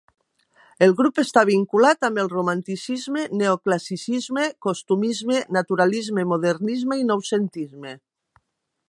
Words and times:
El 0.85 0.93
grup 1.01 1.19
està 1.23 1.41
vinculat 1.49 2.07
amb 2.07 2.21
el 2.23 2.31
Romanticisme, 2.31 3.25
Neoclassicisme, 3.41 4.47
Costumisme, 4.69 5.39
Naturalisme, 5.59 6.25
Modernisme 6.33 6.99
i 7.05 7.09
Noucentisme. 7.13 7.95